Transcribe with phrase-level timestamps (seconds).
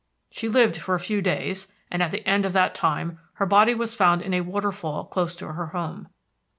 [0.31, 3.75] She lived for a few days, and at the end of that time her body
[3.75, 6.07] was found in a waterfall close to her house.